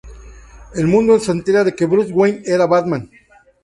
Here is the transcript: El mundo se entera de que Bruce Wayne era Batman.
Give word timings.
El 0.73 0.87
mundo 0.87 1.19
se 1.19 1.31
entera 1.31 1.63
de 1.63 1.75
que 1.75 1.85
Bruce 1.85 2.11
Wayne 2.11 2.41
era 2.45 2.65
Batman. 2.65 3.07